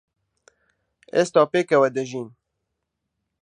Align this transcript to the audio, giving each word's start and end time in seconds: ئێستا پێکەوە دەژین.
ئێستا 1.13 1.43
پێکەوە 1.51 1.87
دەژین. 1.95 2.27